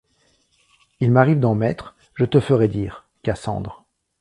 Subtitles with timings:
[0.99, 3.85] Il m’arrive d’en mettre, je te ferais dire, Cassandre.